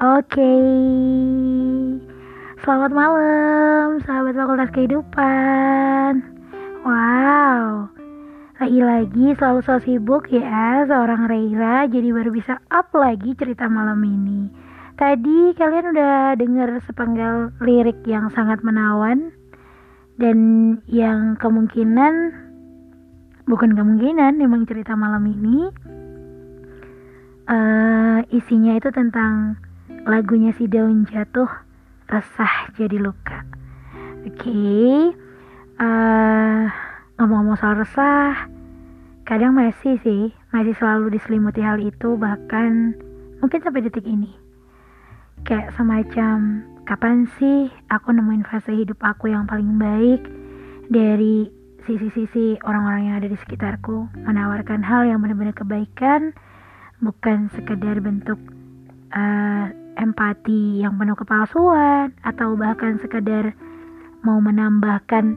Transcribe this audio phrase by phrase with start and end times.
[0.00, 0.56] Oke,
[2.64, 6.24] selamat malam sahabat Fakultas Kehidupan.
[6.88, 7.92] Wow,
[8.56, 14.48] lagi-lagi selalu so sibuk ya seorang Reira jadi baru bisa up lagi cerita malam ini.
[14.96, 19.36] Tadi kalian udah denger sepenggal lirik yang sangat menawan
[20.16, 20.38] dan
[20.88, 22.32] yang kemungkinan
[23.44, 25.68] bukan kemungkinan memang cerita malam ini
[27.52, 29.60] uh, isinya itu tentang
[30.08, 31.48] lagunya si daun jatuh
[32.08, 33.44] resah jadi luka
[34.24, 35.12] oke okay.
[35.80, 36.64] uh,
[37.20, 38.48] ngomong-ngomong soal resah
[39.28, 42.96] kadang masih sih masih selalu diselimuti hal itu bahkan
[43.38, 44.32] mungkin sampai detik ini
[45.46, 50.24] kayak semacam kapan sih aku nemuin fase hidup aku yang paling baik
[50.90, 51.46] dari
[51.86, 56.34] sisi-sisi orang-orang yang ada di sekitarku menawarkan hal yang benar-benar kebaikan
[57.00, 58.36] bukan sekedar bentuk
[59.16, 59.70] uh,
[60.00, 63.52] empati yang penuh kepalsuan atau bahkan sekedar
[64.24, 65.36] mau menambahkan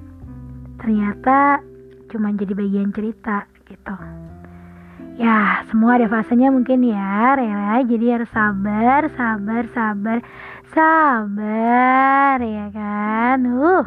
[0.80, 1.60] ternyata
[2.12, 3.96] cuma jadi bagian cerita gitu.
[5.20, 7.86] Ya semua ada fasenya mungkin ya Rela.
[7.86, 10.18] Jadi harus sabar sabar sabar
[10.74, 13.40] sabar ya kan?
[13.46, 13.86] Uh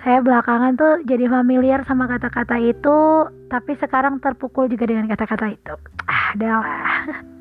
[0.00, 5.74] saya belakangan tuh jadi familiar sama kata-kata itu tapi sekarang terpukul juga dengan kata-kata itu.
[6.08, 6.64] Ah adalah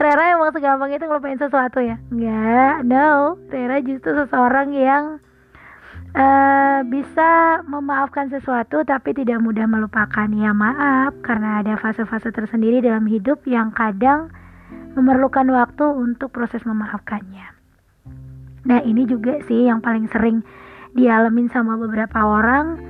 [0.00, 2.00] Rera emang segampang itu ngelupain sesuatu ya?
[2.08, 3.36] Enggak, no.
[3.52, 5.20] Rera justru seseorang yang
[6.16, 10.24] uh, bisa memaafkan sesuatu tapi tidak mudah melupakan.
[10.32, 14.32] Ya maaf, karena ada fase-fase tersendiri dalam hidup yang kadang
[14.96, 17.52] memerlukan waktu untuk proses memaafkannya.
[18.64, 20.40] Nah ini juga sih yang paling sering
[20.96, 22.80] dialamin sama beberapa orang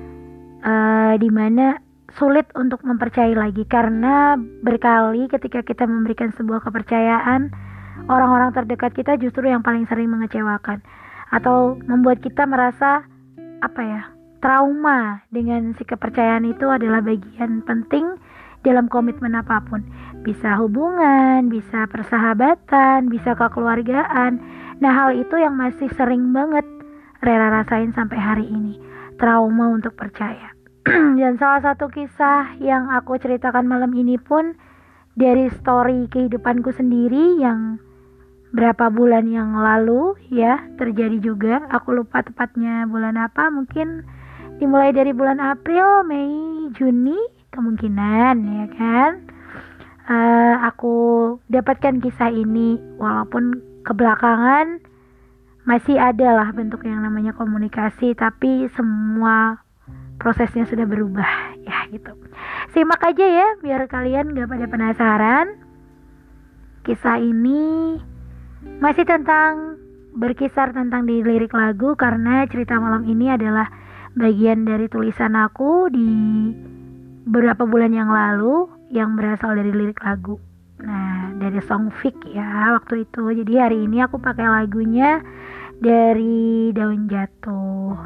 [0.62, 4.34] uh, di mana sulit untuk mempercayai lagi karena
[4.64, 7.52] berkali ketika kita memberikan sebuah kepercayaan
[8.10, 10.82] orang-orang terdekat kita justru yang paling sering mengecewakan
[11.30, 13.06] atau membuat kita merasa
[13.60, 14.02] apa ya
[14.40, 18.16] trauma dengan si kepercayaan itu adalah bagian penting
[18.60, 19.84] dalam komitmen apa pun.
[20.20, 24.40] Bisa hubungan bisa persahabatan bisa kekeluargaan.
[24.80, 26.64] Nah hal itu yang masih sering banget
[27.20, 28.80] Rera rasain sampai hari ini.
[29.20, 30.59] Trauma untuk percaya
[31.20, 34.56] dan salah satu kisah yang aku ceritakan malam ini pun
[35.12, 37.76] dari story kehidupanku sendiri yang
[38.56, 41.68] berapa bulan yang lalu ya terjadi juga.
[41.68, 44.08] Aku lupa tepatnya bulan apa mungkin
[44.56, 47.18] dimulai dari bulan April Mei Juni
[47.52, 49.10] kemungkinan ya kan?
[50.10, 50.96] Uh, aku
[51.52, 54.82] dapatkan kisah ini walaupun kebelakangan
[55.68, 59.60] masih ada lah bentuk yang namanya komunikasi tapi semua
[60.20, 62.12] prosesnya sudah berubah ya gitu.
[62.76, 65.46] Simak aja ya biar kalian gak pada penasaran.
[66.84, 67.96] Kisah ini
[68.84, 69.80] masih tentang
[70.12, 73.72] berkisar tentang di lirik lagu karena cerita malam ini adalah
[74.12, 76.12] bagian dari tulisan aku di
[77.24, 80.36] beberapa bulan yang lalu yang berasal dari lirik lagu.
[80.84, 83.32] Nah dari song fic ya waktu itu.
[83.44, 85.24] Jadi hari ini aku pakai lagunya
[85.80, 87.96] dari daun jatuh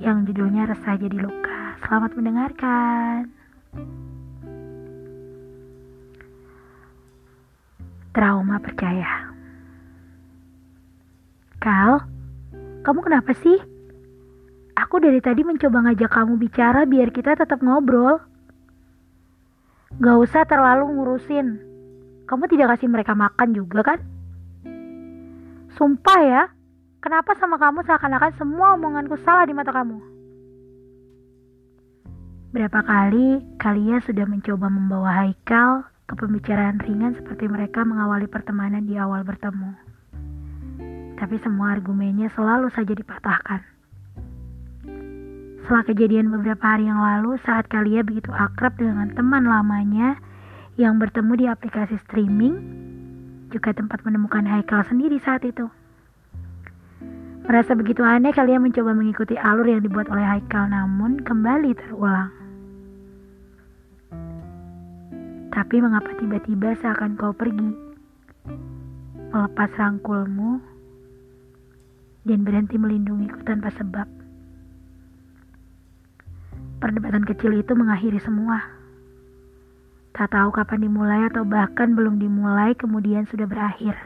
[0.00, 1.49] yang judulnya resah jadi luka
[1.80, 3.32] Selamat mendengarkan.
[8.12, 9.32] Trauma percaya.
[11.56, 12.04] Kal,
[12.84, 13.56] kamu kenapa sih?
[14.76, 18.20] Aku dari tadi mencoba ngajak kamu bicara biar kita tetap ngobrol.
[20.00, 21.46] Gak usah terlalu ngurusin.
[22.26, 24.00] Kamu tidak kasih mereka makan juga kan?
[25.78, 26.42] Sumpah ya,
[27.00, 30.09] kenapa sama kamu seakan-akan semua omonganku salah di mata kamu?
[32.50, 38.98] Berapa kali kalian sudah mencoba membawa Haikal ke pembicaraan ringan seperti mereka mengawali pertemanan di
[38.98, 39.70] awal bertemu.
[41.14, 43.62] Tapi semua argumennya selalu saja dipatahkan.
[45.62, 50.18] Setelah kejadian beberapa hari yang lalu saat kalian begitu akrab dengan teman lamanya
[50.74, 52.58] yang bertemu di aplikasi streaming,
[53.54, 55.70] juga tempat menemukan Haikal sendiri saat itu.
[57.46, 62.39] Merasa begitu aneh kalian mencoba mengikuti alur yang dibuat oleh Haikal namun kembali terulang.
[65.50, 67.74] Tapi mengapa tiba-tiba seakan kau pergi?
[69.34, 70.62] Melepas rangkulmu
[72.22, 74.06] dan berhenti melindungiku tanpa sebab.
[76.78, 78.62] Perdebatan kecil itu mengakhiri semua.
[80.14, 83.98] Tak tahu kapan dimulai atau bahkan belum dimulai kemudian sudah berakhir.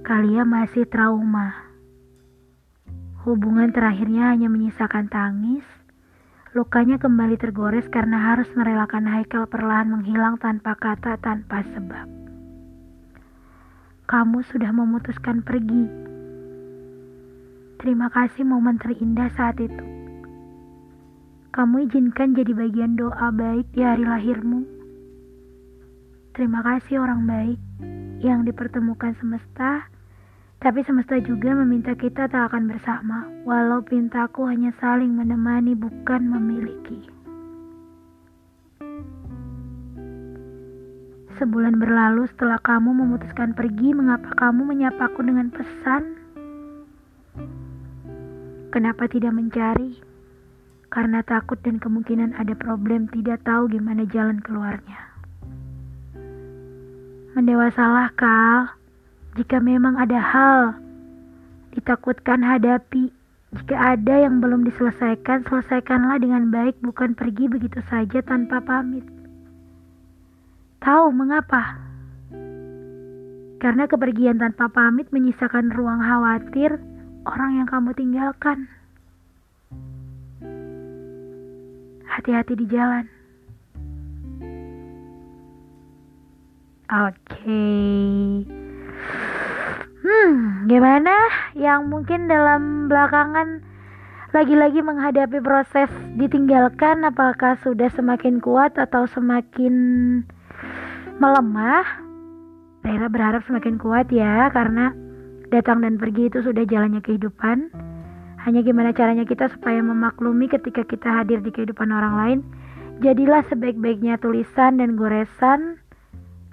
[0.00, 1.68] Kalian masih trauma.
[3.28, 5.64] Hubungan terakhirnya hanya menyisakan tangis
[6.58, 12.10] Lukanya kembali tergores karena harus merelakan Haikal perlahan menghilang tanpa kata, tanpa sebab.
[14.10, 15.86] kamu sudah memutuskan pergi.
[17.78, 19.84] Terima kasih momen terindah saat itu.
[21.54, 24.66] Kamu izinkan jadi bagian doa baik di hari lahirmu.
[26.34, 27.60] Terima kasih orang baik
[28.18, 29.86] yang dipertemukan semesta,
[30.58, 36.98] tapi semesta juga meminta kita tak akan bersama, walau pintaku hanya saling menemani bukan memiliki.
[41.38, 46.18] Sebulan berlalu setelah kamu memutuskan pergi, mengapa kamu menyapaku dengan pesan?
[48.74, 50.02] Kenapa tidak mencari?
[50.90, 54.98] Karena takut dan kemungkinan ada problem tidak tahu gimana jalan keluarnya.
[57.38, 58.77] Mendewasalah kal,
[59.38, 60.74] jika memang ada hal
[61.78, 63.14] ditakutkan hadapi.
[63.48, 69.06] Jika ada yang belum diselesaikan, selesaikanlah dengan baik, bukan pergi begitu saja tanpa pamit.
[70.84, 71.80] Tahu mengapa?
[73.62, 76.76] Karena kepergian tanpa pamit menyisakan ruang khawatir
[77.24, 78.68] orang yang kamu tinggalkan.
[82.04, 83.06] Hati-hati di jalan.
[86.92, 87.16] Oke.
[87.32, 88.67] Okay.
[90.68, 91.16] Gimana
[91.56, 93.64] yang mungkin dalam belakangan
[94.36, 95.88] lagi-lagi menghadapi proses
[96.20, 99.72] ditinggalkan apakah sudah semakin kuat atau semakin
[101.16, 101.88] melemah,
[102.84, 104.92] Rera berharap semakin kuat ya karena
[105.48, 107.72] datang dan pergi itu sudah jalannya kehidupan.
[108.44, 112.38] Hanya gimana caranya kita supaya memaklumi ketika kita hadir di kehidupan orang lain.
[113.00, 115.80] Jadilah sebaik-baiknya tulisan dan goresan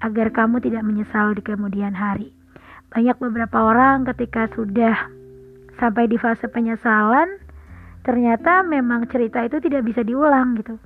[0.00, 2.35] agar kamu tidak menyesal di kemudian hari.
[2.96, 5.12] Banyak beberapa orang ketika sudah
[5.76, 7.28] sampai di fase penyesalan,
[8.08, 10.80] ternyata memang cerita itu tidak bisa diulang gitu.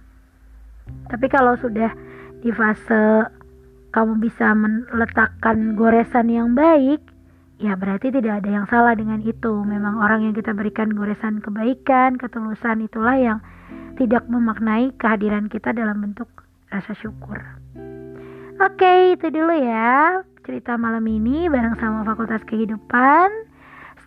[1.06, 1.94] Tapi kalau sudah
[2.42, 3.30] di fase
[3.94, 6.98] kamu bisa meletakkan goresan yang baik,
[7.62, 9.62] ya berarti tidak ada yang salah dengan itu.
[9.62, 13.38] Memang orang yang kita berikan goresan kebaikan, ketulusan itulah yang
[13.94, 16.26] tidak memaknai kehadiran kita dalam bentuk
[16.74, 17.38] rasa syukur.
[18.58, 23.28] Oke, itu dulu ya cerita malam ini bareng sama Fakultas Kehidupan.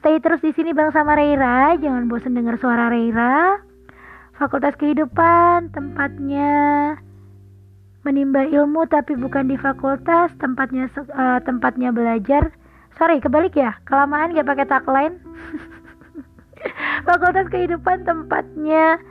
[0.01, 3.61] Stay terus di sini bareng sama Reira, jangan bosan dengar suara Reira.
[4.35, 6.51] Fakultas Kehidupan tempatnya
[8.03, 10.33] menimba ilmu tapi bukan di fakultas.
[10.41, 12.51] Tempatnya uh, tempatnya belajar.
[12.99, 13.73] Sorry kebalik ya?
[13.87, 15.15] Kelamaan gak pakai tagline?
[17.07, 19.01] Fakultas kehidupan tempatnya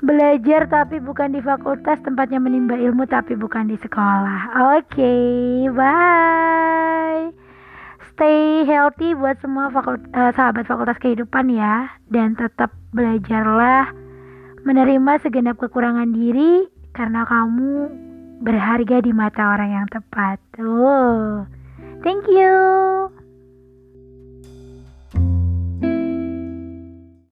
[0.00, 7.28] belajar tapi bukan di fakultas tempatnya menimba ilmu tapi bukan di sekolah oke okay, bye
[8.12, 13.92] stay healthy buat semua fakult uh, sahabat fakultas kehidupan ya dan tetap belajarlah
[14.64, 17.88] menerima segenap kekurangan diri karena kamu
[18.40, 20.40] berharga di mata orang yang tepat.
[20.60, 21.44] Oh,
[22.00, 23.19] thank you.